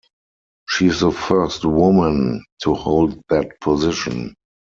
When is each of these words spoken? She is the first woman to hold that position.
She 0.67 0.87
is 0.87 1.01
the 1.01 1.11
first 1.11 1.63
woman 1.63 2.43
to 2.63 2.73
hold 2.73 3.21
that 3.29 3.61
position. 3.61 4.33